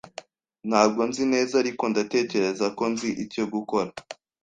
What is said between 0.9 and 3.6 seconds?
nzi neza, ariko ndatekereza ko nzi icyo